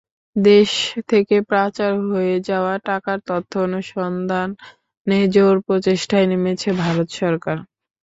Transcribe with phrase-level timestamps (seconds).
[0.35, 0.71] দেশ
[1.09, 7.57] থেকে পাচার হয়ে যাওয়া টাকার তথ্য অনুসন্ধানে জোর প্রচেষ্টায় নেমেছে ভারত সরকার।